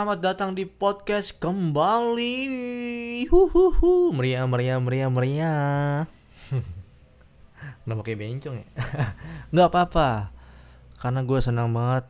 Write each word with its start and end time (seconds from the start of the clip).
Selamat 0.00 0.24
datang 0.24 0.56
di 0.56 0.64
podcast 0.64 1.36
kembali. 1.36 2.32
Huhuhu. 3.28 4.16
Meriah, 4.16 4.48
meriah, 4.48 4.80
meriah, 4.80 5.12
meriah. 5.12 6.08
Kenapa 7.84 8.00
kayak 8.08 8.24
bencong 8.24 8.64
ya? 8.64 8.66
Nggak 9.52 9.68
apa-apa. 9.68 10.32
Karena 10.96 11.20
gue 11.20 11.40
senang 11.44 11.76
banget. 11.76 12.08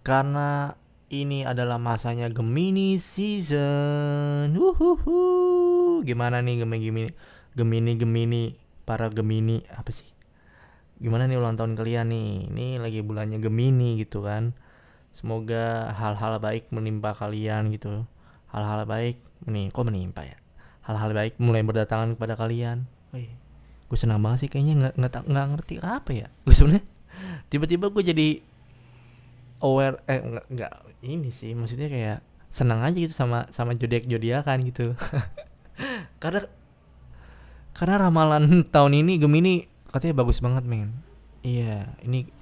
Karena 0.00 0.72
ini 1.12 1.44
adalah 1.44 1.76
masanya 1.76 2.32
Gemini 2.32 2.96
season. 2.96 4.56
Huhuhu. 4.56 5.20
Gimana 6.08 6.40
nih 6.40 6.64
Gemini 6.64 6.80
Gemini 6.88 7.12
Gemini 7.52 7.92
Gemini 8.00 8.42
para 8.88 9.12
Gemini 9.12 9.60
apa 9.68 9.92
sih? 9.92 10.08
Gimana 10.96 11.28
nih 11.28 11.36
ulang 11.36 11.60
tahun 11.60 11.76
kalian 11.76 12.08
nih? 12.08 12.48
Ini 12.48 12.80
lagi 12.80 13.04
bulannya 13.04 13.36
Gemini 13.36 14.00
gitu 14.00 14.24
kan. 14.24 14.56
Semoga 15.18 15.90
hal-hal 15.98 16.38
baik 16.38 16.70
menimpa 16.70 17.10
kalian 17.10 17.74
gitu. 17.74 18.06
Hal-hal 18.54 18.86
baik 18.86 19.18
nih 19.50 19.74
kok 19.74 19.82
menimpa 19.82 20.22
ya. 20.22 20.38
Hal-hal 20.86 21.10
baik 21.10 21.42
mulai 21.42 21.66
berdatangan 21.66 22.14
kepada 22.14 22.38
kalian. 22.38 22.86
Wih, 23.10 23.26
gue 23.90 23.98
senang 23.98 24.22
banget 24.22 24.46
sih 24.46 24.48
kayaknya 24.48 24.94
nggak 24.94 25.26
nggak 25.26 25.46
ngerti 25.58 25.74
apa 25.82 26.10
ya. 26.14 26.30
Gue 26.46 26.54
sebenarnya 26.54 26.86
tiba-tiba 27.50 27.90
gue 27.90 28.02
jadi 28.14 28.28
aware 29.58 29.98
eh 30.06 30.22
nggak 30.22 31.02
ini 31.02 31.34
sih 31.34 31.50
maksudnya 31.50 31.90
kayak 31.90 32.18
senang 32.46 32.86
aja 32.86 32.94
gitu 32.94 33.10
sama 33.10 33.50
sama 33.50 33.74
zodiak 33.74 34.06
zodiakan 34.06 34.62
gitu. 34.70 34.94
karena 36.22 36.46
karena 37.74 38.06
ramalan 38.06 38.62
tahun 38.70 39.02
ini 39.02 39.18
Gemini 39.18 39.66
katanya 39.90 40.22
bagus 40.22 40.38
banget 40.38 40.62
men. 40.62 40.94
Iya, 41.42 41.90
ini 42.06 42.37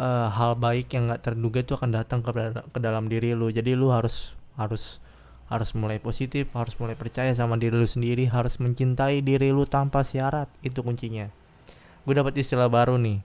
eh, 0.00 0.28
hal 0.32 0.56
baik 0.56 0.96
yang 0.96 1.12
nggak 1.12 1.22
terduga 1.28 1.60
itu 1.60 1.76
akan 1.76 1.90
datang 1.92 2.24
ke, 2.24 2.32
ke 2.56 2.78
dalam 2.80 3.06
diri 3.12 3.36
lu. 3.36 3.52
Jadi 3.52 3.76
lu 3.76 3.92
harus 3.92 4.32
harus 4.56 4.98
harus 5.50 5.70
mulai 5.74 5.98
positif, 5.98 6.46
harus 6.54 6.78
mulai 6.78 6.94
percaya 6.94 7.34
sama 7.34 7.58
diri 7.58 7.74
lu 7.74 7.86
sendiri, 7.86 8.30
harus 8.30 8.56
mencintai 8.62 9.20
diri 9.20 9.50
lu 9.52 9.66
tanpa 9.68 10.06
syarat. 10.06 10.48
Itu 10.64 10.80
kuncinya. 10.86 11.28
Gue 12.06 12.14
dapat 12.16 12.32
istilah 12.40 12.72
baru 12.72 12.96
nih 12.96 13.18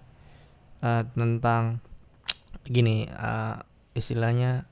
eh, 0.83 1.03
tentang 1.15 1.79
gini 2.65 3.07
eh, 3.07 3.55
istilahnya 3.95 4.65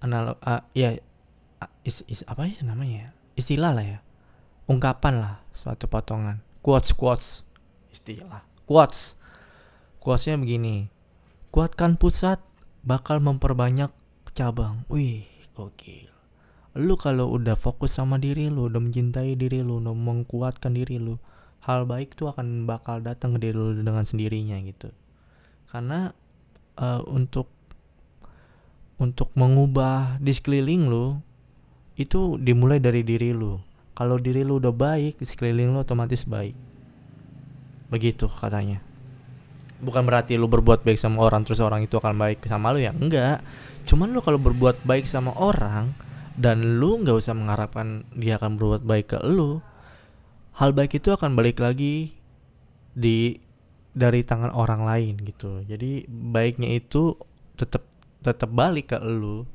analog 0.00 0.38
eh, 0.46 0.62
ya 0.72 0.90
is, 1.84 2.00
is- 2.08 2.26
apa 2.26 2.48
ya 2.48 2.62
namanya 2.64 2.96
ya? 2.96 3.10
Istilah 3.34 3.72
lah 3.74 3.84
ya. 3.84 3.98
Ungkapan 4.70 5.20
lah 5.20 5.34
suatu 5.52 5.84
potongan. 5.90 6.40
Quotes 6.64 6.96
quotes 6.96 7.44
istilah. 7.92 8.40
Quotes. 8.64 9.18
Quotesnya 10.00 10.36
begini. 10.40 10.88
Kuatkan 11.54 11.94
pusat 11.94 12.42
bakal 12.82 13.22
memperbanyak 13.22 13.94
cabang. 14.34 14.82
Wih, 14.90 15.22
gokil. 15.54 16.10
Lu 16.74 16.98
kalau 16.98 17.30
udah 17.30 17.54
fokus 17.54 17.94
sama 17.94 18.18
diri 18.18 18.50
lu, 18.50 18.66
udah 18.66 18.82
mencintai 18.82 19.38
diri 19.38 19.62
lu, 19.62 19.78
udah 19.78 19.94
mengkuatkan 19.94 20.74
diri 20.74 20.98
lu, 20.98 21.14
hal 21.62 21.86
baik 21.86 22.18
tuh 22.18 22.34
akan 22.34 22.66
bakal 22.66 22.98
datang 22.98 23.38
ke 23.38 23.46
diri 23.46 23.54
lu 23.54 23.70
dengan 23.86 24.02
sendirinya 24.02 24.58
gitu. 24.66 24.90
Karena 25.70 26.10
eh, 26.74 27.02
untuk 27.06 27.46
untuk 28.98 29.30
mengubah 29.38 30.18
di 30.18 30.34
sekeliling 30.34 30.90
lu 30.90 31.22
itu 31.94 32.34
dimulai 32.34 32.82
dari 32.82 33.06
diri 33.06 33.30
lu. 33.30 33.62
Kalau 33.94 34.18
diri 34.18 34.42
lu 34.42 34.58
udah 34.58 34.74
baik, 34.74 35.22
di 35.22 35.26
sekeliling 35.30 35.70
lu 35.70 35.86
otomatis 35.86 36.26
baik. 36.26 36.58
Begitu 37.94 38.26
katanya 38.26 38.82
bukan 39.84 40.08
berarti 40.08 40.40
lu 40.40 40.48
berbuat 40.48 40.82
baik 40.82 40.96
sama 40.96 41.20
orang 41.20 41.44
terus 41.44 41.60
orang 41.60 41.84
itu 41.84 42.00
akan 42.00 42.16
baik 42.16 42.42
sama 42.48 42.72
lu 42.72 42.80
ya 42.80 42.96
enggak. 42.96 43.44
Cuman 43.84 44.16
lu 44.16 44.24
kalau 44.24 44.40
berbuat 44.40 44.82
baik 44.88 45.04
sama 45.04 45.36
orang 45.36 45.92
dan 46.34 46.80
lu 46.80 47.04
nggak 47.04 47.14
usah 47.14 47.36
mengharapkan 47.36 48.08
dia 48.16 48.40
akan 48.40 48.56
berbuat 48.58 48.82
baik 48.82 49.06
ke 49.14 49.18
lu 49.22 49.62
hal 50.58 50.70
baik 50.74 50.98
itu 50.98 51.14
akan 51.14 51.34
balik 51.38 51.62
lagi 51.62 52.14
di 52.94 53.38
dari 53.94 54.26
tangan 54.26 54.50
orang 54.50 54.82
lain 54.82 55.14
gitu. 55.22 55.62
Jadi 55.62 56.08
baiknya 56.10 56.74
itu 56.74 57.14
tetap 57.54 57.86
tetap 58.24 58.50
balik 58.50 58.96
ke 58.96 58.98
lu 59.04 59.46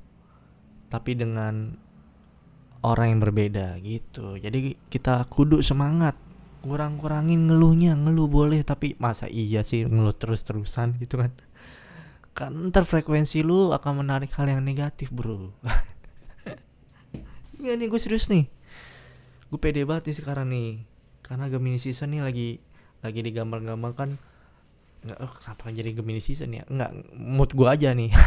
tapi 0.87 1.17
dengan 1.17 1.75
orang 2.85 3.17
yang 3.17 3.19
berbeda 3.19 3.75
gitu. 3.83 4.39
Jadi 4.39 4.79
kita 4.87 5.27
kudu 5.27 5.59
semangat 5.59 6.15
kurang-kurangin 6.59 7.47
ngeluhnya 7.47 7.95
ngeluh 7.95 8.27
boleh 8.27 8.59
tapi 8.67 8.99
masa 8.99 9.31
iya 9.31 9.63
sih 9.63 9.87
ngeluh 9.87 10.15
terus-terusan 10.15 10.99
gitu 10.99 11.19
kan? 11.19 11.31
Kan 12.35 12.71
ntar 12.71 12.83
frekuensi 12.83 13.43
lu 13.43 13.71
akan 13.71 14.03
menarik 14.05 14.31
hal 14.35 14.47
yang 14.51 14.63
negatif 14.63 15.11
bro. 15.11 15.51
Iya 17.59 17.75
nih 17.75 17.91
gue 17.91 17.99
serius 17.99 18.31
nih. 18.31 18.47
Gue 19.51 19.59
pede 19.59 19.83
banget 19.83 20.07
nih 20.07 20.17
sekarang 20.23 20.47
nih. 20.47 20.79
Karena 21.19 21.51
Gemini 21.51 21.75
season 21.75 22.15
nih 22.15 22.23
lagi 22.23 22.49
lagi 23.03 23.19
digambar-gambar 23.19 23.91
kan 23.99 24.09
nggak 24.99 25.19
oh, 25.19 25.31
kenapa 25.31 25.67
jadi 25.71 25.91
Gemini 25.91 26.23
season 26.23 26.55
ya? 26.55 26.63
Nggak 26.71 26.91
mood 27.19 27.51
gue 27.51 27.67
aja 27.67 27.91
nih. 27.91 28.15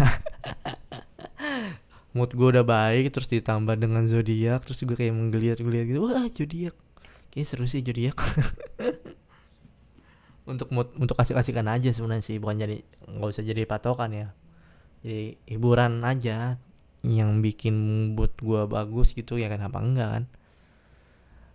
Mood 2.12 2.36
gue 2.36 2.44
udah 2.44 2.60
baik 2.60 3.08
terus 3.08 3.24
ditambah 3.24 3.72
dengan 3.80 4.04
zodiak 4.04 4.68
terus 4.68 4.84
gue 4.84 4.92
kayak 4.92 5.16
menggeliat-geliat 5.16 5.88
gitu. 5.88 6.04
Wah 6.04 6.28
zodiak 6.28 6.76
Kayaknya 7.32 7.48
seru 7.48 7.64
sih 7.64 7.80
zodiak. 7.80 8.20
untuk 10.52 10.68
untuk 10.76 11.16
kasih-kasihkan 11.16 11.64
aja 11.64 11.96
sebenarnya 11.96 12.20
sih, 12.20 12.36
bukan 12.36 12.60
jadi 12.60 12.76
nggak 13.08 13.30
usah 13.32 13.40
jadi 13.40 13.64
patokan 13.64 14.12
ya. 14.12 14.28
Jadi 15.00 15.40
hiburan 15.48 16.04
aja 16.04 16.60
yang 17.00 17.40
bikin 17.40 17.74
mood 18.12 18.36
gua 18.36 18.68
bagus 18.68 19.16
gitu 19.16 19.40
ya 19.40 19.48
kenapa 19.48 19.80
enggak 19.80 20.08
kan? 20.12 20.24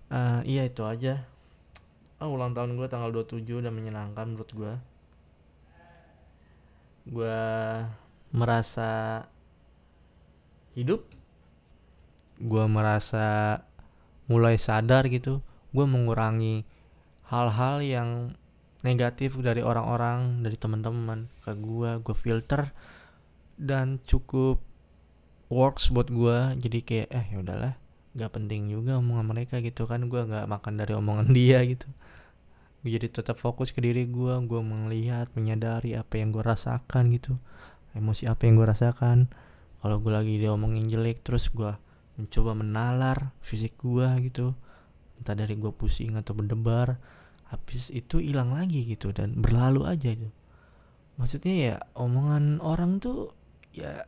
Eh, 0.10 0.58
iya 0.58 0.66
itu 0.66 0.82
aja. 0.82 1.30
Oh, 2.18 2.34
ulang 2.34 2.58
tahun 2.58 2.74
gua 2.74 2.90
tanggal 2.90 3.14
27 3.14 3.46
udah 3.62 3.70
menyenangkan 3.70 4.34
menurut 4.34 4.50
gua. 4.58 4.74
Gua 7.06 7.38
merasa 8.34 9.24
hidup. 10.74 11.06
Gua 12.42 12.66
merasa 12.66 13.62
mulai 14.26 14.58
sadar 14.58 15.06
gitu 15.14 15.46
gue 15.72 15.86
mengurangi 15.86 16.64
hal-hal 17.28 17.84
yang 17.84 18.10
negatif 18.86 19.36
dari 19.42 19.60
orang-orang 19.66 20.46
dari 20.46 20.56
teman-teman 20.56 21.28
ke 21.44 21.52
gue 21.58 21.92
gue 22.00 22.16
filter 22.16 22.72
dan 23.58 24.00
cukup 24.06 24.62
works 25.50 25.90
buat 25.90 26.08
gue 26.08 26.60
jadi 26.62 26.80
kayak 26.86 27.10
eh 27.10 27.26
ya 27.34 27.38
udahlah 27.42 27.74
nggak 28.18 28.34
penting 28.34 28.74
juga 28.74 28.98
omongan 28.98 29.26
mereka 29.30 29.62
gitu 29.62 29.86
kan. 29.86 30.10
Gue 30.10 30.26
nggak 30.26 30.50
makan 30.50 30.74
dari 30.82 30.98
omongan 30.98 31.30
dia 31.38 31.62
gitu. 31.62 31.86
Gua 32.82 32.90
jadi 32.90 33.08
tetap 33.14 33.38
fokus 33.38 33.70
ke 33.70 33.80
diri 33.80 34.10
gue 34.10 34.34
gue 34.50 34.62
melihat 34.66 35.30
menyadari 35.38 35.94
apa 35.94 36.18
yang 36.18 36.34
gue 36.34 36.42
rasakan 36.42 37.14
gitu. 37.14 37.38
Emosi 37.94 38.26
apa 38.26 38.50
yang 38.50 38.58
gue 38.58 38.68
rasakan. 38.68 39.30
Kalau 39.78 40.02
gue 40.02 40.10
lagi 40.10 40.42
diomongin 40.42 40.90
jelek 40.90 41.22
terus 41.22 41.54
gue 41.54 41.70
mencoba 42.18 42.58
menalar 42.58 43.30
fisik 43.46 43.78
gua 43.78 44.18
gitu 44.18 44.58
entah 45.22 45.36
dari 45.36 45.58
gua 45.58 45.74
pusing 45.74 46.16
atau 46.18 46.38
berdebar 46.38 46.98
habis 47.48 47.90
itu 47.96 48.20
hilang 48.20 48.54
lagi 48.54 48.84
gitu 48.84 49.16
dan 49.16 49.38
berlalu 49.40 49.88
aja 49.88 50.12
gitu 50.12 50.34
maksudnya 51.18 51.56
ya 51.58 51.76
omongan 51.98 52.62
orang 52.62 53.02
tuh 53.02 53.34
ya 53.74 54.06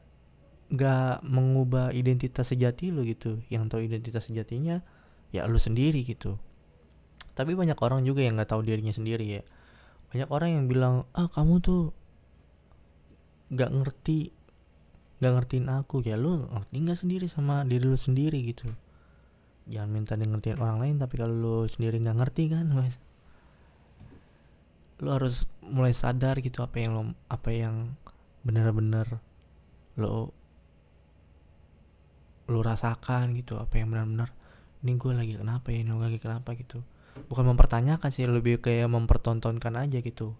nggak 0.70 1.26
mengubah 1.26 1.90
identitas 1.90 2.54
sejati 2.54 2.94
lu 2.94 3.02
gitu. 3.06 3.42
Yang 3.50 3.74
tahu 3.74 3.82
identitas 3.90 4.30
sejatinya 4.30 4.86
ya 5.34 5.50
lu 5.50 5.58
sendiri 5.58 6.06
gitu. 6.06 6.38
Tapi 7.34 7.58
banyak 7.58 7.78
orang 7.82 8.06
juga 8.06 8.22
yang 8.22 8.38
nggak 8.38 8.54
tahu 8.54 8.62
dirinya 8.62 8.94
sendiri 8.94 9.26
ya. 9.26 9.44
Banyak 10.14 10.30
orang 10.30 10.50
yang 10.54 10.66
bilang 10.70 10.96
ah 11.18 11.30
kamu 11.30 11.62
tuh 11.62 11.82
nggak 13.50 13.70
ngerti 13.82 14.30
nggak 15.20 15.34
ngertiin 15.42 15.68
aku. 15.74 16.06
Ya 16.06 16.16
lu 16.22 16.46
ngerti 16.46 16.76
nggak 16.86 17.00
sendiri 17.02 17.26
sama 17.26 17.66
diri 17.66 17.86
lu 17.90 17.98
sendiri 17.98 18.38
gitu 18.46 18.70
jangan 19.70 19.90
minta 19.94 20.18
dia 20.18 20.26
ngertiin 20.26 20.58
orang 20.58 20.78
lain 20.82 20.96
tapi 20.98 21.16
kalau 21.22 21.34
lu 21.34 21.58
sendiri 21.70 22.02
nggak 22.02 22.18
ngerti 22.18 22.44
kan 22.50 22.66
mas? 22.74 22.98
Lu 25.00 25.14
harus 25.14 25.48
mulai 25.64 25.94
sadar 25.96 26.42
gitu 26.42 26.66
apa 26.66 26.82
yang 26.82 26.92
lo 26.98 27.04
apa 27.30 27.50
yang 27.54 27.94
benar-benar 28.44 29.22
lo 29.96 30.34
lu 32.50 32.60
rasakan 32.66 33.38
gitu 33.38 33.62
apa 33.62 33.78
yang 33.78 33.94
benar-benar 33.94 34.34
ini 34.82 34.96
gue 34.96 35.12
lagi 35.12 35.34
kenapa 35.36 35.70
ya 35.70 35.84
ini 35.84 35.92
gue 35.92 36.08
lagi 36.08 36.20
kenapa? 36.24 36.56
gitu. 36.56 36.80
Bukan 37.28 37.52
mempertanyakan 37.52 38.10
sih 38.16 38.24
lebih 38.26 38.64
kayak 38.64 38.88
mempertontonkan 38.88 39.76
aja 39.76 40.00
gitu. 40.00 40.34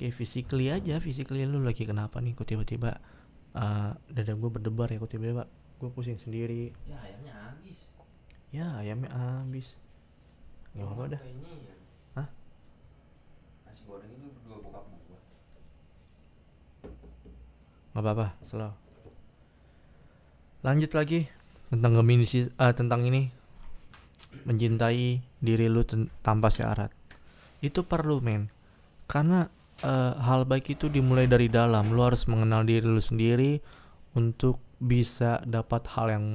Kayak 0.00 0.16
physically 0.16 0.72
aja 0.72 0.96
physically 1.04 1.44
lu 1.44 1.60
lagi 1.60 1.84
kenapa 1.84 2.16
nih 2.24 2.32
kok 2.32 2.48
tiba-tiba 2.48 2.96
uh, 3.52 3.92
dada 4.08 4.32
gue 4.32 4.50
berdebar 4.50 4.88
ya 4.88 4.96
kok 4.96 5.12
tiba-tiba 5.12 5.44
gue 5.78 5.90
pusing 5.92 6.16
sendiri. 6.16 6.72
Ya 6.88 6.96
ayamnya 7.04 7.34
habis. 7.36 7.81
Ya 8.52 8.78
ayamnya 8.78 9.10
habis. 9.10 9.74
Nggak 10.76 10.86
apa-apa 10.86 11.04
dah. 11.16 11.20
Ya. 11.24 11.74
Hah? 12.20 12.28
Nasi 13.66 13.82
goreng 13.88 14.12
itu 14.12 14.28
berdua 14.36 14.56
bokap 14.60 14.84
gua. 14.86 15.20
nggak 17.92 18.04
apa-apa 18.08 18.26
slow 18.40 18.72
lanjut 20.62 20.94
lagi 20.94 21.28
tentang 21.68 21.98
Gemini 21.98 22.24
sih 22.24 22.46
eh, 22.48 22.74
tentang 22.76 23.02
ini. 23.04 23.28
Mencintai 24.48 25.20
diri 25.44 25.66
lu 25.68 25.84
tanpa 26.24 26.48
syarat. 26.48 26.88
Itu 27.60 27.84
perlu 27.84 28.22
men. 28.22 28.48
Karena 29.08 29.48
eh, 29.82 30.12
hal 30.16 30.48
baik 30.48 30.78
itu 30.78 30.88
dimulai 30.88 31.28
dari 31.28 31.50
dalam. 31.52 31.92
Lu 31.92 32.00
harus 32.00 32.24
mengenal 32.30 32.64
diri 32.64 32.86
lu 32.86 33.02
sendiri 33.02 33.60
untuk 34.16 34.62
bisa 34.82 35.40
dapat 35.44 35.86
hal 35.94 36.06
yang 36.10 36.26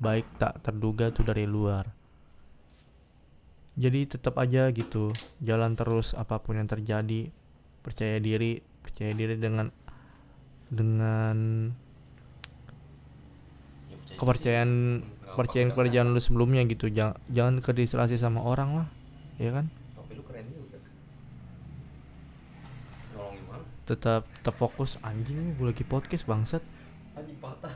baik 0.00 0.26
tak 0.40 0.64
terduga 0.64 1.12
tuh 1.12 1.28
dari 1.28 1.44
luar 1.44 1.84
jadi 3.76 4.08
tetap 4.08 4.40
aja 4.40 4.72
gitu 4.72 5.12
jalan 5.40 5.76
terus 5.76 6.16
apa 6.16 6.40
pun 6.40 6.56
yang 6.56 6.68
terjadi 6.68 7.28
percaya 7.80 8.16
diri 8.20 8.60
percaya 8.80 9.12
diri 9.12 9.36
dengan 9.36 9.68
dengan 10.72 11.36
Ya, 13.90 13.98
percaya 13.98 14.18
kepercayaan 14.22 14.70
diri. 15.02 15.18
Apa-apa, 15.26 15.70
kepercayaan 15.74 16.08
lu 16.14 16.20
sebelumnya 16.22 16.62
gitu 16.66 16.86
jangan 16.90 17.18
jangan 17.26 17.54
kedistraksi 17.58 18.16
sama 18.18 18.40
orang 18.42 18.70
lah 18.82 18.88
ya 19.36 19.50
kan 19.50 19.66
Topi 19.98 20.14
lu 20.14 20.22
keren 20.22 20.46
juga. 20.46 20.78
Nolongin 23.16 23.42
mana? 23.50 23.64
tetap 23.88 24.22
tetap 24.38 24.54
fokus 24.54 24.94
anjing 25.02 25.58
gue 25.58 25.66
lagi 25.66 25.82
podcast 25.82 26.24
bangsat 26.24 26.62
Anjing 27.18 27.38
patah. 27.42 27.74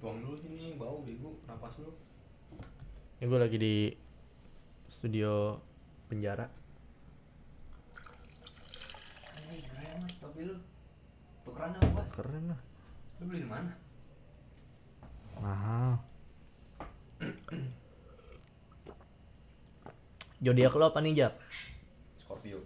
Tuang 0.00 0.16
dulu 0.22 0.36
sini 0.38 0.78
bau 0.78 1.02
bego 1.04 1.36
napas 1.44 1.76
lu. 1.82 1.92
Ini 3.20 3.28
gue 3.28 3.36
lagi 3.36 3.58
di 3.60 3.74
studio 4.88 5.60
penjara 6.08 6.48
Anjing 9.36 9.60
keren 9.68 9.92
mas 10.00 10.14
topi 10.16 10.40
lu. 10.48 10.56
Tukeran 11.44 11.76
apa? 11.76 12.02
keren 12.16 12.44
lah 12.48 12.60
Lu 13.20 13.28
beli 13.28 13.44
di 13.44 13.48
mana? 13.48 13.72
mahal 15.36 16.00
zodiak 20.40 20.72
lo 20.72 20.88
apa 20.88 21.00
nih 21.00 21.12
Jap? 21.16 21.32
Scorpio. 22.24 22.60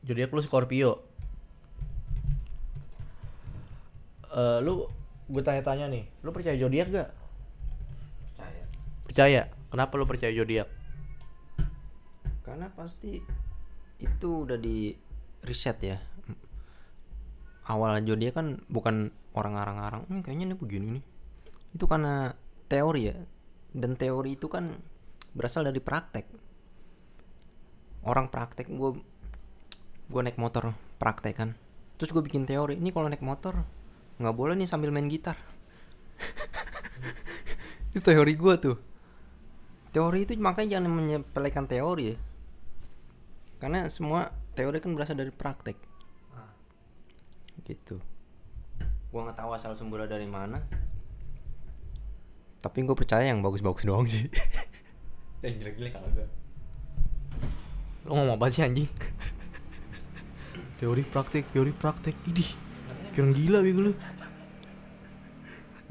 zodiak 0.00 0.32
lu 0.32 0.40
Scorpio 0.40 0.90
Eh 4.28 4.58
lu 4.64 4.88
gue 5.28 5.42
tanya-tanya 5.44 5.92
nih 5.92 6.08
lu 6.24 6.32
percaya 6.32 6.56
zodiak 6.56 6.88
gak? 6.88 7.08
Percaya. 8.32 8.64
percaya 9.04 9.42
kenapa 9.68 9.96
lu 9.96 10.04
percaya 10.08 10.32
zodiak? 10.32 10.68
Karena 12.44 12.72
pasti 12.72 13.20
itu 14.00 14.28
udah 14.48 14.56
di 14.56 14.92
riset 15.44 15.78
ya. 15.84 15.98
Awal 17.68 18.00
dia 18.00 18.32
kan 18.32 18.64
bukan 18.72 19.12
orang 19.36 19.54
arang-arang. 19.60 20.02
Hmm, 20.08 20.24
kayaknya 20.24 20.52
ini 20.52 20.56
begini 20.56 20.86
nih. 20.98 21.04
Itu 21.76 21.84
karena 21.84 22.32
teori 22.66 23.12
ya. 23.12 23.16
Dan 23.76 24.00
teori 24.00 24.40
itu 24.40 24.48
kan 24.48 24.72
berasal 25.36 25.68
dari 25.68 25.78
praktek. 25.84 26.24
Orang 28.08 28.32
praktek 28.32 28.72
gue 28.72 28.96
gue 30.08 30.20
naik 30.24 30.40
motor 30.40 30.72
praktek 30.96 31.36
kan. 31.36 31.52
Terus 32.00 32.16
gue 32.16 32.24
bikin 32.24 32.48
teori. 32.48 32.80
Ini 32.80 32.88
kalau 32.88 33.12
naik 33.12 33.20
motor 33.20 33.60
nggak 34.16 34.34
boleh 34.34 34.56
nih 34.56 34.64
sambil 34.64 34.88
main 34.88 35.06
gitar. 35.12 35.36
itu 37.92 38.00
teori 38.00 38.32
gue 38.32 38.54
tuh. 38.56 38.87
Teori 39.98 40.22
itu 40.22 40.38
makanya 40.38 40.78
jangan 40.78 40.94
menyepelekan 40.94 41.66
teori 41.66 42.14
ya 42.14 42.16
karena 43.58 43.90
semua 43.90 44.30
teori 44.54 44.78
kan 44.78 44.94
berasal 44.94 45.18
dari 45.18 45.34
praktek 45.34 45.74
gitu 47.66 47.98
gua 49.10 49.26
nggak 49.26 49.42
tahu 49.42 49.50
asal 49.58 49.74
sumbernya 49.74 50.06
dari 50.14 50.30
mana 50.30 50.62
tapi 52.62 52.86
gue 52.86 52.94
percaya 52.94 53.26
yang 53.26 53.42
bagus-bagus 53.42 53.82
doang 53.82 54.06
sih 54.06 54.30
yang 55.42 55.58
jelek-jelek 55.58 55.98
kagak 55.98 56.30
Lu 58.06 58.14
ngomong 58.14 58.40
apa 58.40 58.48
sih 58.48 58.64
anjing? 58.64 58.88
teori 60.80 61.04
praktek, 61.04 61.44
teori 61.52 61.76
praktek. 61.76 62.16
Idih. 62.24 62.56
Kira 63.12 63.28
gila 63.36 63.60
bego 63.60 63.90
lu. 63.90 63.92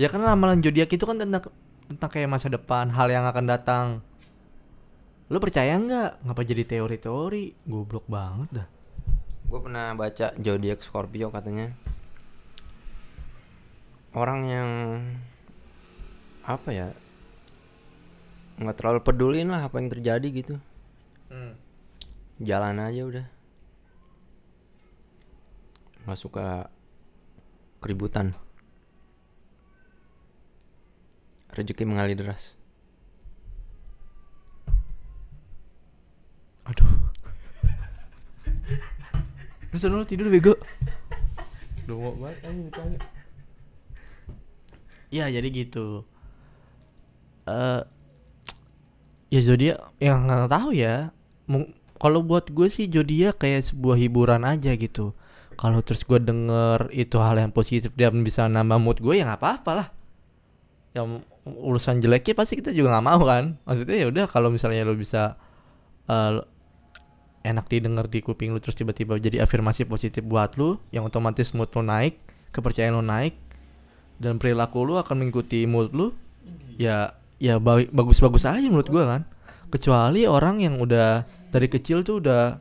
Ya 0.01 0.09
karena 0.09 0.33
ramalan 0.33 0.63
zodiak 0.65 0.89
itu 0.89 1.05
kan 1.05 1.21
tentang 1.21 1.53
tentang 1.87 2.09
kayak 2.11 2.27
masa 2.29 2.51
depan, 2.51 2.91
hal 2.91 3.07
yang 3.07 3.23
akan 3.23 3.45
datang. 3.47 3.87
Lu 5.27 5.39
percaya 5.39 5.75
nggak? 5.75 6.23
Ngapa 6.23 6.41
jadi 6.43 6.63
teori-teori? 6.63 7.67
Goblok 7.67 8.07
banget 8.07 8.63
dah. 8.63 8.67
gue 9.47 9.59
pernah 9.63 9.95
baca 9.95 10.35
zodiak 10.35 10.83
Scorpio 10.83 11.31
katanya 11.31 11.71
orang 14.11 14.41
yang 14.43 14.69
apa 16.43 16.69
ya 16.75 16.87
nggak 18.59 18.75
terlalu 18.75 18.99
pedulin 19.07 19.47
lah 19.47 19.63
apa 19.71 19.79
yang 19.79 19.87
terjadi 19.87 20.27
gitu 20.35 20.55
jalan 22.43 22.75
aja 22.83 23.01
udah 23.07 23.25
nggak 26.03 26.19
suka 26.19 26.67
keributan 27.79 28.35
rezeki 31.57 31.83
mengalir 31.89 32.13
deras 32.13 32.57
Aduh. 36.67 36.91
Lu 39.71 39.77
lu 39.79 40.03
tidur 40.03 40.27
bego. 40.27 40.53
Mau 41.87 42.11
banget 42.19 42.43
anjing 42.43 42.67
ditanya. 42.67 42.99
Ya 45.07 45.31
jadi 45.31 45.47
gitu. 45.47 46.03
Eh 47.47 47.83
ya 49.31 49.39
zodiak 49.43 49.79
yang 50.03 50.27
nggak 50.27 50.51
tahu 50.51 50.75
ya. 50.75 51.15
Kalau 51.97 52.19
buat 52.21 52.51
gue 52.51 52.67
sih 52.67 52.91
zodiak 52.91 53.39
kayak 53.39 53.63
sebuah 53.63 53.95
hiburan 53.95 54.43
aja 54.43 54.75
gitu. 54.75 55.15
Kalau 55.55 55.79
terus 55.81 56.03
gue 56.03 56.19
denger 56.19 56.91
itu 56.91 57.17
hal 57.17 57.39
yang 57.39 57.55
positif 57.55 57.95
dan 57.95 58.21
bisa 58.21 58.45
nambah 58.51 58.77
mood 58.77 58.99
gue 58.99 59.17
ya 59.17 59.23
nggak 59.23 59.39
apa-apa 59.39 59.71
lah. 59.71 59.87
Yang 60.91 61.23
urusan 61.55 62.03
jeleknya 62.03 62.33
pasti 62.35 62.59
kita 62.59 62.75
juga 62.75 62.97
nggak 62.97 63.05
mau 63.05 63.21
kan. 63.23 63.55
Maksudnya 63.63 63.95
ya 63.95 64.07
udah 64.11 64.25
kalau 64.27 64.51
misalnya 64.51 64.83
lo 64.83 64.97
bisa 64.97 65.39
eh, 66.09 66.43
enak 67.47 67.65
didengar 67.71 68.11
di 68.11 68.19
kuping 68.19 68.51
lu 68.51 68.59
terus 68.59 68.75
tiba-tiba 68.75 69.15
jadi 69.15 69.39
afirmasi 69.47 69.87
positif 69.87 70.19
buat 70.27 70.59
lu 70.59 70.75
yang 70.91 71.07
otomatis 71.07 71.55
mood 71.55 71.71
lu 71.71 71.79
naik 71.79 72.19
kepercayaan 72.51 72.99
lu 72.99 73.03
naik 73.05 73.39
dan 74.19 74.35
perilaku 74.35 74.83
lu 74.83 74.99
akan 74.99 75.15
mengikuti 75.23 75.63
mood 75.63 75.95
lu 75.95 76.11
ya 76.75 77.15
ya 77.39 77.61
ba- 77.61 77.87
bagus-bagus 77.87 78.43
aja 78.43 78.67
menurut 78.67 78.89
gua 78.91 79.03
kan? 79.07 79.21
Kecuali 79.71 80.27
orang 80.27 80.59
yang 80.63 80.75
udah 80.79 81.23
dari 81.51 81.67
kecil 81.71 82.03
tuh 82.03 82.19
udah 82.19 82.59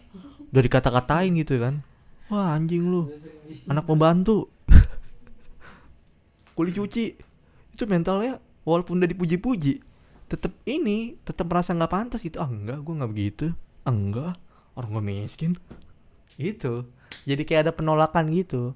udah 0.55 0.63
dikata-katain 0.63 1.35
gitu 1.39 1.59
kan? 1.59 1.83
Wah 2.31 2.55
anjing 2.55 2.87
lu 2.87 3.11
anak 3.67 3.87
pembantu. 3.87 4.51
Kulit 6.57 6.75
cuci 6.75 7.05
itu 7.77 7.85
mentalnya 7.85 8.41
walaupun 8.67 8.99
udah 8.99 9.09
dipuji-puji 9.09 9.87
tetap 10.27 10.51
ini 10.67 11.15
tetap 11.23 11.47
merasa 11.47 11.71
nggak 11.71 11.93
pantas 11.93 12.21
gitu. 12.23 12.43
Ah 12.43 12.51
enggak 12.51 12.83
gua 12.83 12.95
nggak 13.03 13.13
begitu. 13.15 13.47
Ah, 13.87 13.95
enggak. 13.95 14.35
Orang 14.75 14.91
gue 14.99 15.05
miskin. 15.07 15.57
Gitu. 16.37 16.85
Jadi 17.25 17.43
kayak 17.47 17.71
ada 17.71 17.73
penolakan 17.73 18.29
gitu. 18.35 18.75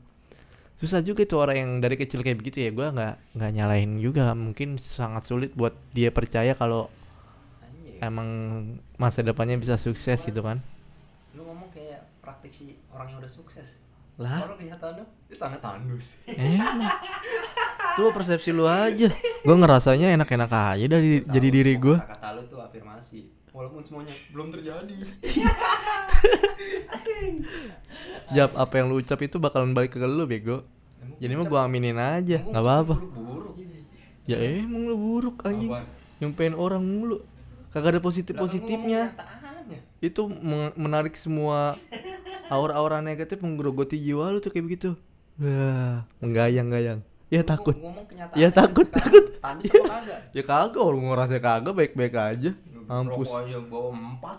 Susah 0.81 1.05
juga 1.05 1.29
tuh 1.29 1.45
orang 1.45 1.57
yang 1.61 1.71
dari 1.83 1.99
kecil 1.99 2.25
kayak 2.25 2.39
begitu 2.41 2.63
ya. 2.65 2.71
Gua 2.71 2.95
nggak 2.95 3.37
nggak 3.37 3.51
nyalahin 3.53 3.99
juga. 3.99 4.33
Mungkin 4.33 4.79
sangat 4.79 5.27
sulit 5.27 5.53
buat 5.59 5.75
dia 5.93 6.15
percaya 6.15 6.55
kalau 6.55 6.89
emang 8.01 8.29
masa 8.97 9.21
depannya 9.21 9.59
bisa 9.59 9.77
sukses 9.77 10.23
gitu 10.23 10.41
kan. 10.41 10.63
Lu 11.35 11.45
ngomong 11.45 11.69
kayak 11.75 12.07
praktik 12.23 12.55
si 12.55 12.79
orang 12.95 13.11
yang 13.13 13.19
udah 13.21 13.29
sukses. 13.29 13.77
Lah? 14.17 14.41
Orang 14.47 14.57
kenyataan 14.61 15.01
dia 15.01 15.37
sangat 15.37 15.65
tandus 15.65 16.21
emang 16.29 16.93
tuh 17.97 18.11
persepsi 18.15 18.51
lu 18.55 18.67
aja. 18.67 19.09
Gua 19.43 19.57
ngerasanya 19.57 20.15
enak-enak 20.15 20.51
aja 20.51 20.87
dari 20.87 21.25
jadi 21.25 21.49
diri 21.51 21.75
gua. 21.81 21.99
kata 22.03 22.29
lu 22.37 22.43
tuh 22.47 22.61
afirmasi. 22.63 23.31
Walaupun 23.51 23.83
semuanya 23.83 24.15
belum 24.31 24.55
terjadi. 24.55 24.95
Jawab 28.35 28.53
apa 28.55 28.75
yang 28.79 28.87
lu 28.95 29.03
ucap 29.03 29.19
itu 29.27 29.37
bakalan 29.43 29.75
balik 29.75 29.97
ke 29.97 30.07
lu 30.07 30.25
bego. 30.29 30.63
Jadi 31.19 31.33
mah 31.35 31.47
gua 31.49 31.67
aminin 31.67 31.99
aja 31.99 32.45
nggak 32.45 32.63
apa-apa. 32.63 32.97
buruk 33.01 33.57
ya 34.29 34.37
emang 34.39 34.87
lu 34.87 34.97
buruk 34.97 35.37
anjing. 35.43 35.73
Nyumpain 36.23 36.55
orang 36.55 36.85
mulu. 36.85 37.25
Kagak 37.75 37.99
ada 37.99 38.03
positif 38.03 38.37
positifnya. 38.37 39.15
itu 40.03 40.27
menarik 40.75 41.15
semua 41.15 41.79
aura-aura 42.51 42.99
negatif 42.99 43.39
menggerogoti 43.39 43.95
jiwa 43.95 44.35
lu 44.35 44.43
tuh 44.43 44.51
kayak 44.51 44.67
begitu. 44.67 44.91
Wah 45.39 46.03
menggayang-gayang 46.19 47.07
ya 47.31 47.41
takut. 47.47 47.79
Ngomong 47.79 48.07
kenyataan 48.11 48.37
Ya, 48.37 48.49
takut, 48.51 48.87
takut. 48.91 49.25
tandus 49.39 49.71
apa 49.71 49.87
kagak? 49.89 50.21
Ya 50.35 50.43
kagak. 50.43 50.83
Orang 50.83 51.07
ngerasa 51.09 51.39
kagak 51.39 51.75
baik-baik 51.75 52.15
aja. 52.19 52.51
Mampus. 52.91 53.31
Rokok 53.31 53.41
aja 53.47 53.59
bawa 53.63 53.89
empat. 53.95 54.37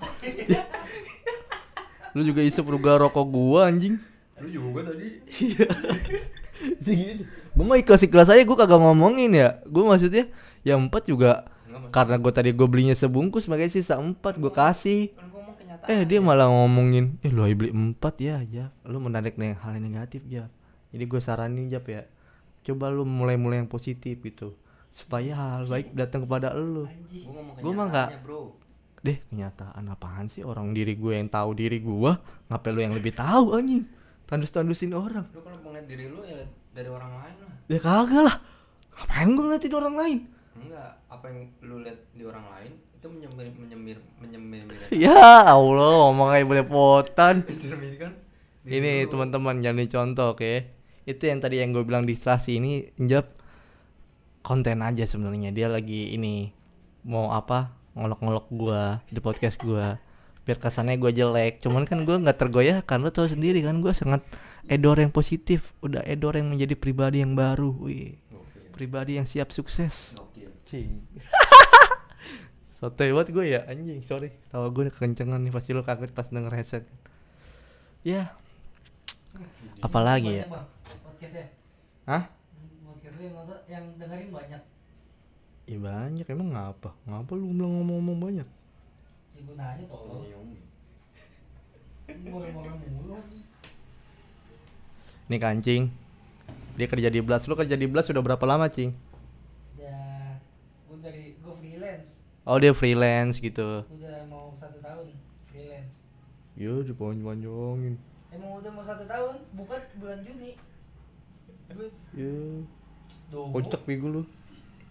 Lu 2.16 2.22
juga 2.28 2.44
isep 2.44 2.68
ruga 2.68 3.00
rokok 3.00 3.26
gua 3.32 3.72
anjing. 3.72 3.96
Lu 4.44 4.48
juga 4.52 4.92
tadi. 4.92 5.08
Segitu 6.86 7.26
gue 7.52 7.66
mau 7.68 7.76
ikhlas 7.76 8.04
ikhlas 8.04 8.28
aja. 8.32 8.44
Gue 8.44 8.58
kagak 8.60 8.80
ngomongin 8.80 9.32
ya. 9.32 9.60
Gue 9.68 9.84
maksudnya 9.88 10.28
yang 10.68 10.88
empat 10.88 11.08
juga. 11.08 11.48
Karena 11.92 12.16
gue 12.20 12.32
tadi 12.32 12.52
gue 12.52 12.68
belinya 12.68 12.96
sebungkus 12.96 13.48
makanya 13.48 13.72
sisa 13.76 13.96
empat 14.00 14.40
kasih 14.52 15.12
kan 15.12 15.28
gua 15.28 15.40
ngomong 15.44 15.56
kenyataan 15.60 15.88
eh 15.92 16.02
dia 16.08 16.20
malah 16.24 16.48
ngomongin 16.48 17.20
eh 17.20 17.32
lu 17.32 17.44
beli 17.52 17.72
empat 17.72 18.16
ya 18.20 18.40
ya 18.48 18.72
lu 18.88 19.00
menarik 19.04 19.36
nih 19.36 19.60
hal 19.60 19.76
yang 19.76 19.92
negatif 19.92 20.24
ya 20.28 20.48
jadi 20.96 21.04
gue 21.04 21.20
saranin 21.20 21.68
jap 21.68 21.84
ya 21.92 22.08
coba 22.62 22.90
lu 22.90 23.04
mulai-mulai 23.04 23.60
yang 23.60 23.70
positif 23.70 24.22
gitu. 24.22 24.56
Supaya 24.92 25.34
hal 25.34 25.66
baik 25.66 25.94
datang 25.94 26.26
kepada 26.26 26.52
lu. 26.54 26.86
Gua 27.60 27.72
mah 27.74 27.86
nggak- 27.88 28.12
deh 29.02 29.18
kenyataan 29.34 29.90
apaan 29.90 30.30
sih 30.30 30.46
orang 30.46 30.78
diri 30.78 30.94
gue 30.94 31.18
yang 31.18 31.26
tahu 31.26 31.58
diri 31.58 31.82
gue 31.82 32.12
ngapain 32.54 32.70
lu 32.70 32.86
yang 32.86 32.94
lebih 32.94 33.18
tahu 33.18 33.58
anjing? 33.58 33.90
Tandus-tandusin 34.30 34.94
orang. 34.94 35.26
Lu 35.34 35.42
kalau 35.42 35.58
ngeliat 35.66 35.90
diri 35.90 36.06
lu 36.06 36.22
ya 36.22 36.46
dari 36.70 36.86
orang 36.86 37.10
lain 37.18 37.36
lah. 37.42 37.54
Ya 37.66 37.80
kagak 37.82 38.22
lah. 38.22 38.36
Ngapain 38.94 39.28
gue 39.28 39.42
ngeliatin 39.42 39.74
orang 39.74 39.96
lain? 39.98 40.20
Enggak 40.54 40.90
apa 41.10 41.26
yang 41.28 41.40
lu 41.66 41.76
lihat 41.82 42.00
di 42.14 42.24
orang 42.24 42.46
lain 42.54 42.72
itu 43.02 43.10
menyemir 43.10 43.50
menyemir 43.58 43.98
menyemir 44.22 44.66
ya 44.94 45.50
Allah 45.50 46.06
ngomong 46.06 46.30
kayak 46.30 46.46
belepotan 46.46 47.42
ini 48.62 49.10
teman-teman 49.10 49.58
jangan 49.58 49.82
dicontoh 49.82 50.38
oke 50.38 50.54
itu 51.12 51.28
yang 51.28 51.40
tadi 51.44 51.60
yang 51.60 51.76
gue 51.76 51.84
bilang 51.84 52.08
distraksi 52.08 52.58
ini 52.58 52.90
jap 52.98 53.42
konten 54.42 54.82
aja 54.82 55.06
sebenarnya. 55.06 55.54
Dia 55.54 55.70
lagi 55.70 56.14
ini 56.18 56.52
mau 57.06 57.34
apa 57.34 57.74
ngolok-ngolok 57.94 58.46
gua 58.54 58.84
di 59.10 59.22
podcast 59.22 59.62
gua. 59.62 60.02
Biar 60.42 60.58
kesannya 60.58 60.98
gue 60.98 61.14
jelek. 61.14 61.62
Cuman 61.62 61.86
kan 61.86 62.02
gue 62.02 62.18
nggak 62.18 62.38
tergoyahkan 62.42 62.98
lo 63.00 63.14
tau 63.14 63.30
sendiri 63.30 63.62
kan 63.62 63.80
gue 63.80 63.94
sangat 63.94 64.26
edor 64.66 64.98
yang 64.98 65.14
positif. 65.14 65.78
Udah 65.86 66.02
edor 66.04 66.34
yang 66.34 66.50
menjadi 66.50 66.74
pribadi 66.74 67.22
yang 67.22 67.38
baru 67.38 67.70
wih. 67.78 68.18
Pribadi 68.74 69.22
yang 69.22 69.30
siap 69.30 69.54
sukses. 69.54 70.18
Cing. 70.66 71.06
Sotoy 72.82 73.14
banget 73.14 73.30
gue 73.30 73.46
ya 73.46 73.62
anjing. 73.70 74.02
Sorry. 74.02 74.34
Tawa 74.50 74.74
gue 74.74 74.90
kekencengan 74.90 75.38
nih 75.38 75.54
pasti 75.54 75.78
lo 75.78 75.86
kaget 75.86 76.10
pas 76.10 76.26
denger 76.26 76.54
headset. 76.58 76.90
Ya. 78.02 78.34
Apalagi 79.86 80.42
ya 80.42 80.50
Bang, 81.22 81.30
podcastnya 81.30 81.46
Hah? 82.10 82.24
podcast 82.82 83.16
lu 83.16 83.24
yang 83.24 83.36
nonton 83.38 83.60
yang 83.70 83.86
dengerin 83.96 84.30
banyak 84.34 84.62
Iya 85.64 85.78
banyak 85.78 86.26
emang 86.28 86.50
ngapa? 86.52 86.90
Ngapa 87.06 87.32
lu 87.32 87.54
bilang 87.54 87.72
ngomong-ngomong 87.78 88.18
banyak? 88.20 88.48
ya 89.32 89.42
gunanya 89.46 89.86
tolong 89.86 90.26
Iya, 90.26 90.36
Om. 90.36 90.50
murah-murah 92.26 92.74
mulu. 92.82 93.16
Nih 95.30 95.40
kancing. 95.40 95.84
Dia 96.76 96.90
kerja 96.90 97.08
di 97.08 97.22
Blast. 97.22 97.46
Lu 97.46 97.56
kerja 97.56 97.78
di 97.78 97.86
Blast 97.86 98.10
sudah 98.10 98.20
berapa 98.20 98.42
lama, 98.44 98.66
Cing? 98.68 98.92
ya 99.78 100.36
gue 100.90 100.98
dari 101.00 101.38
gue 101.38 101.54
freelance 101.56 102.26
Oh, 102.44 102.58
dia 102.58 102.74
freelance 102.74 103.38
gitu. 103.38 103.86
udah 103.88 104.26
mau 104.26 104.50
satu 104.52 104.82
tahun 104.82 105.14
freelance 105.48 106.04
Yo, 106.54 106.82
dipanjang-panjangin. 106.82 107.96
emang 108.30 108.58
udah 108.58 108.72
mau 108.72 108.82
satu 108.82 109.06
tahun 109.06 109.46
bukan 109.54 109.82
bulan 109.96 110.20
Juni. 110.26 110.58
Yo. 112.12 112.64
Duh, 113.32 113.48
Kocak 113.56 113.82
bego 113.88 114.08
lu. 114.12 114.22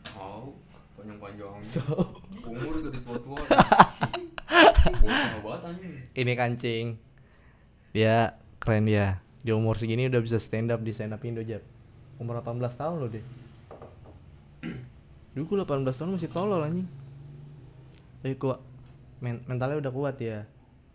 Tahu 0.01 0.57
panjang-panjang. 0.97 1.61
So. 1.61 1.85
Umur 2.41 2.81
udah 2.81 2.93
di 2.93 3.01
tua-tua. 3.05 3.41
Bocah 5.05 5.39
banget 5.45 5.63
anjing. 5.69 5.93
Ini 6.17 6.33
kancing. 6.33 6.87
Dia 7.93 8.41
keren 8.57 8.89
dia. 8.89 9.21
Di 9.45 9.53
umur 9.53 9.77
segini 9.77 10.09
udah 10.09 10.21
bisa 10.25 10.41
stand 10.41 10.73
up 10.73 10.81
di 10.81 10.93
stand 10.97 11.13
up 11.13 11.21
Indo, 11.21 11.45
Jap. 11.45 11.61
Umur 12.17 12.41
18 12.41 12.61
tahun 12.77 12.97
loh 13.01 13.11
dia. 13.13 13.25
Dulu 15.37 15.61
gua 15.61 15.69
18 15.69 15.97
tahun 15.97 16.11
masih 16.17 16.33
tolol 16.33 16.65
anjing. 16.65 16.89
Tapi 18.25 18.37
kuat. 18.41 18.61
Men- 19.21 19.45
mentalnya 19.45 19.85
udah 19.85 19.93
kuat 19.93 20.17
ya. 20.17 20.49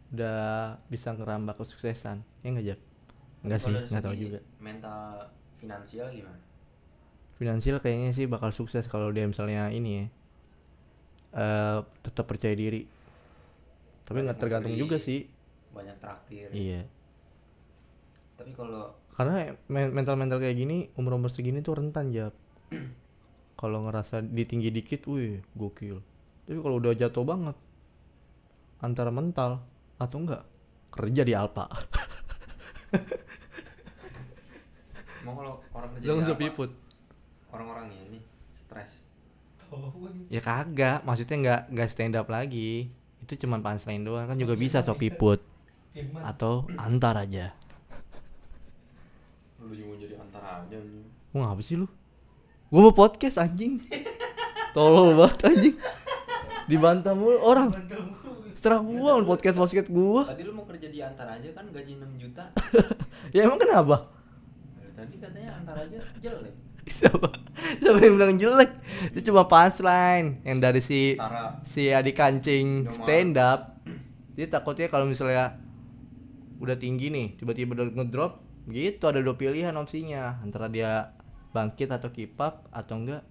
Udah 0.09 0.77
bisa 0.89 1.13
ngerambah 1.13 1.53
kesuksesan. 1.61 2.25
Ya 2.41 2.47
enggak, 2.49 2.65
Jap? 2.73 2.79
Enggak 3.45 3.59
sih, 3.61 3.73
enggak 3.73 4.01
tahu 4.01 4.15
juga. 4.17 4.39
Mental 4.57 5.29
finansial 5.65 6.07
gimana? 6.13 6.39
Finansial 7.41 7.77
kayaknya 7.81 8.13
sih 8.13 8.29
bakal 8.29 8.53
sukses 8.53 8.85
kalau 8.85 9.09
dia 9.09 9.25
misalnya 9.25 9.67
ini 9.73 9.91
ya. 9.99 10.05
eh 11.35 11.79
tetap 12.05 12.29
percaya 12.29 12.55
diri. 12.55 12.87
Tapi 14.05 14.17
nggak 14.23 14.39
tergantung 14.39 14.77
juga 14.77 15.01
sih. 15.01 15.25
Banyak 15.73 15.97
traktir. 15.99 16.47
Iya. 16.53 16.87
Tapi 18.37 18.51
kalau 18.55 18.93
Karena 19.15 19.55
mental 19.71 20.15
mental 20.19 20.43
kayak 20.43 20.59
gini 20.59 20.91
umur 20.99 21.15
umur 21.19 21.31
segini 21.31 21.59
tuh 21.63 21.79
rentan 21.79 22.11
jap. 22.11 22.35
kalau 23.59 23.87
ngerasa 23.87 24.19
ditinggi 24.23 24.69
dikit, 24.71 25.07
wih 25.07 25.39
gokil. 25.55 26.03
Tapi 26.45 26.59
kalau 26.59 26.77
udah 26.83 26.93
jatuh 26.93 27.23
banget, 27.23 27.55
antara 28.83 29.09
mental 29.09 29.63
atau 29.95 30.17
enggak 30.19 30.43
kerja 30.91 31.21
di 31.23 31.33
Alpa. 31.35 31.67
mau 35.25 35.33
kalau 35.41 35.53
orang 35.73 35.89
kerja 35.97 36.13
usah 36.13 36.37
apa, 36.37 36.43
piput. 36.45 36.69
Orang-orang 37.49 37.89
ini 37.89 38.19
stres. 38.53 39.01
Ya 40.29 40.39
kagak, 40.39 41.01
maksudnya 41.03 41.35
nggak 41.41 41.61
nggak 41.73 41.89
stand 41.89 42.15
up 42.15 42.29
lagi. 42.29 42.93
Itu 43.25 43.33
cuma 43.41 43.57
punchline 43.57 44.05
doang 44.05 44.29
kan 44.29 44.37
juga 44.37 44.53
bisa 44.53 44.85
so 44.85 44.93
piput 44.93 45.41
atau 46.21 46.69
antar 46.77 47.25
aja. 47.25 47.57
Lu 49.57 49.73
juga 49.73 49.89
mau 49.89 49.97
jadi 49.97 50.15
antara 50.21 50.61
aja 50.61 50.77
anjing. 50.77 51.05
Mau 51.33 51.39
ngapa 51.41 51.61
sih 51.65 51.75
lu? 51.81 51.89
Gua 52.69 52.79
mau 52.85 52.93
podcast 52.93 53.41
anjing. 53.41 53.81
Tolol 54.77 55.17
banget 55.17 55.39
anjing. 55.49 55.75
Dibantah 56.69 57.17
mulu 57.17 57.41
orang. 57.41 57.73
Setelah 58.53 58.79
gua 58.85 59.17
mau 59.17 59.33
podcast 59.33 59.57
podcast 59.57 59.89
gua. 59.89 60.29
Tadi 60.29 60.45
lu 60.45 60.53
mau 60.53 60.69
kerja 60.69 60.87
di 60.87 61.01
antara 61.01 61.41
aja 61.41 61.49
kan 61.57 61.65
gaji 61.73 61.97
6 61.97 62.21
juta. 62.21 62.45
Ya 63.33 63.49
emang 63.49 63.57
kenapa? 63.57 64.14
Tadi 64.95 65.15
katanya 65.19 65.51
antara 65.59 65.83
aja 65.83 65.99
jelek. 66.23 66.55
Siapa? 66.97 67.27
Siapa 67.83 67.97
yang 67.99 68.15
bilang 68.15 68.39
jelek? 68.39 68.71
Itu 69.11 69.31
cuma 69.31 69.43
punchline. 69.45 70.39
Yang 70.47 70.59
dari 70.63 70.81
si 70.81 71.01
Tara. 71.19 71.59
si 71.67 71.91
adik 71.91 72.15
kancing 72.15 72.87
stand 72.87 73.35
up. 73.35 73.75
Dia 74.39 74.47
takutnya 74.47 74.87
kalau 74.87 75.03
misalnya 75.03 75.59
udah 76.63 76.79
tinggi 76.79 77.11
nih, 77.11 77.35
tiba-tiba 77.35 77.75
udah 77.75 77.87
ngedrop, 77.91 78.39
gitu 78.71 79.11
ada 79.11 79.19
dua 79.19 79.35
pilihan 79.35 79.75
opsinya. 79.75 80.39
Antara 80.39 80.71
dia 80.71 81.11
bangkit 81.51 81.91
atau 81.91 82.11
keep 82.15 82.39
up 82.39 82.71
atau 82.71 82.95
enggak 83.03 83.23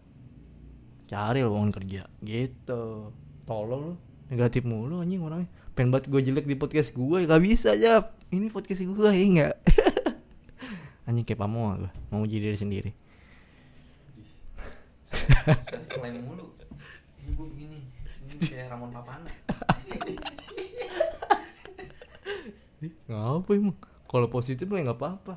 cari 1.09 1.41
lowongan 1.41 1.73
kerja. 1.73 2.05
Gitu. 2.21 3.13
Tolol 3.49 3.81
lu. 3.81 3.95
Negatif 4.29 4.69
mulu 4.69 5.01
anjing 5.01 5.25
orangnya. 5.25 5.49
Pengen 5.73 5.91
banget 5.97 6.13
gue 6.13 6.21
jelek 6.21 6.47
di 6.49 6.57
podcast 6.61 6.93
gue 6.93 7.25
ya 7.25 7.27
gak 7.27 7.43
bisa 7.43 7.75
aja 7.75 8.15
ini 8.31 8.47
podcast 8.51 8.83
gue 8.83 9.11
ya 9.11 9.25
enggak 9.27 9.55
anjing 11.15 11.23
kayak 11.23 11.39
pamoa 11.39 11.79
gue 11.79 11.93
mau 12.11 12.27
jadi 12.27 12.51
diri 12.51 12.59
sendiri. 12.59 12.91
Self 15.07 15.87
claim 15.95 16.27
mulu. 16.27 16.51
Ini 17.23 17.31
gua 17.39 17.47
begini. 17.55 17.79
Ini 18.27 18.35
kayak 18.43 18.75
Ramon 18.75 18.91
Papana. 18.91 19.31
ngapa 23.07 23.51
emang? 23.55 23.79
Kalau 24.11 24.27
positif 24.27 24.67
mah 24.67 24.83
ya 24.83 24.91
nggak 24.91 24.99
apa-apa. 24.99 25.35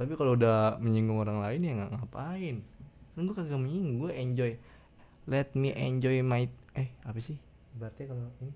Tapi 0.00 0.16
kalau 0.16 0.32
udah 0.32 0.80
menyinggung 0.80 1.20
orang 1.20 1.44
lain 1.44 1.60
ya 1.60 1.72
nggak 1.76 1.92
ngapain. 1.92 2.64
Kan 3.12 3.22
gue 3.28 3.36
kagak 3.36 3.60
menyinggung 3.60 4.08
gue 4.08 4.12
enjoy. 4.16 4.52
Let 5.28 5.52
me 5.52 5.76
enjoy 5.76 6.24
my 6.24 6.48
eh 6.72 6.88
apa 7.04 7.20
sih? 7.20 7.36
Berarti 7.76 8.08
kalau 8.08 8.32
ini? 8.40 8.54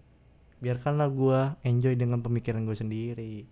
Biarkanlah 0.64 1.10
gue 1.12 1.40
enjoy 1.68 1.94
dengan 2.00 2.24
pemikiran 2.24 2.64
gue 2.64 2.76
sendiri 2.78 3.44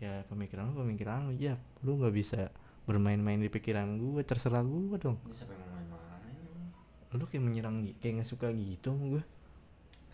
ya 0.00 0.24
pemikiran 0.26 0.72
lu 0.72 0.82
pemikiran 0.82 1.28
lu. 1.30 1.32
Ya 1.36 1.60
lu 1.84 2.00
nggak 2.00 2.14
bisa 2.16 2.48
bermain-main 2.88 3.38
di 3.38 3.52
pikiran 3.52 4.00
gue 4.00 4.24
terserah 4.24 4.64
gue 4.64 4.96
dong. 4.96 5.20
Ini 5.28 5.36
siapa 5.36 5.52
yang 5.54 5.62
mau 5.92 6.00
main-main? 6.00 7.18
lu 7.18 7.24
kayak 7.26 7.42
menyerang 7.42 7.82
kayak 7.98 8.22
nggak 8.22 8.30
suka 8.30 8.48
gitu 8.54 8.94
sama 8.94 9.04
gue 9.18 9.22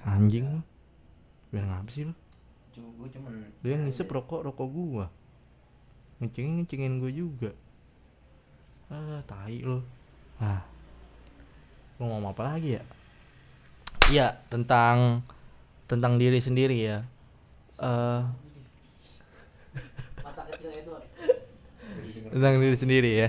anjing 0.07 0.47
lu. 0.47 0.63
Biar 1.51 1.65
ngapa 1.67 1.91
sih 1.91 2.05
lu? 2.07 2.15
Cuma 2.77 2.93
gua 3.01 3.09
cuman 3.09 3.33
lu 3.65 3.67
yang 3.67 3.83
ngisep 3.89 4.09
rokok 4.11 4.45
rokok 4.45 4.69
gua. 4.69 5.07
Ngecengin 6.21 6.63
ngecengin 6.63 7.01
gua 7.01 7.13
juga. 7.13 7.51
Ah 8.93 9.21
tai 9.25 9.65
lu. 9.65 9.81
Ah. 10.37 10.63
Mau 11.97 12.13
ngomong 12.13 12.37
apa 12.37 12.55
lagi 12.55 12.77
ya? 12.77 12.83
Iya 14.13 14.27
tentang 14.53 15.25
tentang 15.89 16.21
diri 16.21 16.39
sendiri 16.39 16.77
ya. 16.77 17.01
Eh 17.81 18.23
masa 20.21 20.43
kecilnya 20.51 20.85
itu 20.85 20.91
tentang 22.31 22.61
diri 22.61 22.77
sendiri 22.77 23.11
ya. 23.17 23.29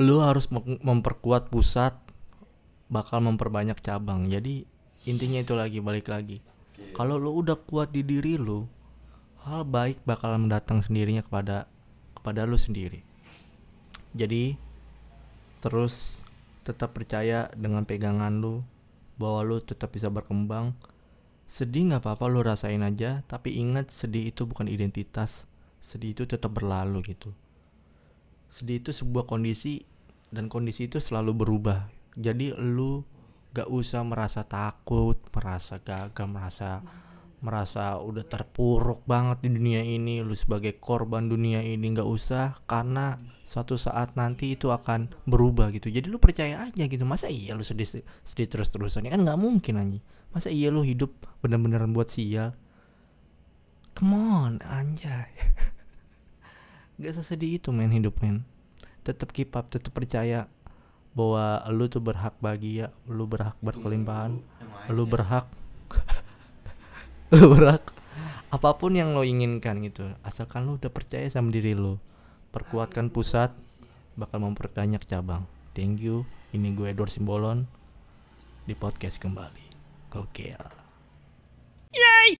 Lu 0.00 0.24
harus 0.24 0.48
mem- 0.48 0.80
memperkuat 0.80 1.52
pusat 1.52 1.92
bakal 2.88 3.20
memperbanyak 3.22 3.78
cabang. 3.84 4.26
Jadi 4.28 4.64
intinya 5.04 5.40
itu 5.40 5.54
lagi 5.54 5.78
balik 5.78 6.08
lagi. 6.08 6.40
Kalau 6.96 7.20
lu 7.20 7.36
udah 7.44 7.56
kuat 7.56 7.92
di 7.92 8.00
diri 8.00 8.40
lu 8.40 8.64
hal 9.44 9.64
baik 9.64 10.04
bakal 10.04 10.36
mendatang 10.36 10.84
sendirinya 10.84 11.24
kepada 11.24 11.68
kepada 12.16 12.44
lu 12.44 12.56
sendiri. 12.56 13.00
Jadi 14.12 14.56
terus 15.60 16.18
tetap 16.64 16.92
percaya 16.96 17.48
dengan 17.56 17.84
pegangan 17.84 18.32
lu 18.40 18.64
bahwa 19.20 19.44
lu 19.44 19.56
tetap 19.60 19.92
bisa 19.92 20.08
berkembang 20.08 20.72
sedih 21.50 21.90
nggak 21.90 22.06
apa-apa 22.06 22.30
lu 22.30 22.46
rasain 22.46 22.78
aja 22.86 23.26
tapi 23.26 23.58
ingat 23.58 23.90
sedih 23.90 24.30
itu 24.30 24.46
bukan 24.46 24.70
identitas. 24.70 25.50
Sedih 25.82 26.14
itu 26.14 26.22
tetap 26.22 26.54
berlalu 26.54 27.02
gitu. 27.10 27.34
Sedih 28.46 28.78
itu 28.78 28.94
sebuah 28.94 29.26
kondisi 29.26 29.82
dan 30.30 30.46
kondisi 30.46 30.86
itu 30.86 31.02
selalu 31.02 31.34
berubah. 31.34 31.90
Jadi 32.14 32.54
lu 32.54 33.02
gak 33.50 33.66
usah 33.66 34.06
merasa 34.06 34.46
takut 34.46 35.18
merasa 35.34 35.82
gagal 35.82 36.30
merasa 36.30 36.86
merasa 37.42 37.98
udah 37.98 38.22
terpuruk 38.22 39.02
banget 39.02 39.42
di 39.42 39.50
dunia 39.50 39.82
ini. 39.82 40.22
Lu 40.22 40.38
sebagai 40.38 40.78
korban 40.78 41.26
dunia 41.26 41.66
ini 41.66 41.82
nggak 41.82 42.06
usah 42.06 42.62
karena 42.70 43.18
suatu 43.42 43.74
saat 43.74 44.14
nanti 44.14 44.54
itu 44.54 44.70
akan 44.70 45.10
berubah 45.26 45.74
gitu. 45.74 45.90
Jadi 45.90 46.06
lu 46.06 46.22
percaya 46.22 46.62
aja 46.70 46.86
gitu. 46.86 47.02
Masa 47.02 47.26
iya 47.26 47.58
lu 47.58 47.66
sedih 47.66 48.06
sedih 48.22 48.46
terus 48.46 48.70
terusan 48.70 49.02
ya 49.02 49.10
kan 49.10 49.26
nggak 49.26 49.40
mungkin 49.40 49.74
anjing 49.82 50.04
masa 50.30 50.48
iya 50.48 50.70
lu 50.70 50.86
hidup 50.86 51.10
bener-beneran 51.42 51.90
buat 51.90 52.10
sial 52.10 52.54
come 54.00 54.16
on 54.16 54.52
anjay. 54.64 55.28
Gak 57.02 57.16
sesedih 57.16 57.60
itu 57.60 57.68
men 57.68 57.92
hidup 57.92 58.16
men. 58.24 58.48
Tetap 59.04 59.32
keep 59.32 59.52
up 59.56 59.68
tetap 59.72 59.92
percaya 59.92 60.46
bahwa 61.12 61.58
lu 61.74 61.90
tuh 61.90 61.98
berhak 61.98 62.38
bahagia 62.38 62.94
lu 63.10 63.26
berhak 63.26 63.58
berkelimpahan 63.60 64.38
lu 64.88 65.04
berhak. 65.04 65.46
Lu 67.30 67.54
berhak. 67.54 67.94
Apa 68.50 68.74
pun 68.74 68.90
yang 68.90 69.14
lo 69.14 69.22
inginkan 69.22 69.78
gitu 69.86 70.02
asalkan 70.26 70.66
lu 70.66 70.74
udah 70.82 70.90
percaya 70.90 71.30
sama 71.30 71.54
diri 71.54 71.78
lu 71.78 71.94
perkuatkan 72.50 73.06
pusat 73.14 73.54
bakal 74.18 74.42
memperbanyak 74.42 75.06
cabang. 75.06 75.46
Thank 75.70 76.02
you. 76.02 76.26
Ini 76.50 76.74
gue 76.74 76.90
Edward 76.90 77.14
Simbolon. 77.14 77.70
Di 78.66 78.74
podcast 78.74 79.22
kembali 79.22 79.69
go 80.10 80.26
get 80.32 80.60
her. 80.60 80.70
Yay! 81.94 82.36